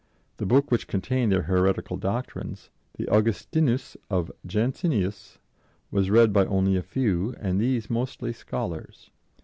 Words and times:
The 0.37 0.47
book 0.47 0.71
which 0.71 0.87
contained 0.87 1.31
their 1.31 1.43
heretical 1.43 1.95
doctrines, 1.95 2.71
the 2.97 3.07
Augustinus 3.07 3.95
of 4.09 4.31
Jansenius, 4.47 5.37
was 5.91 6.09
read 6.09 6.33
by 6.33 6.47
only 6.47 6.75
a 6.75 6.81
few, 6.81 7.35
and 7.39 7.59
these 7.61 7.87
mostly 7.87 8.33
scholars. 8.33 9.11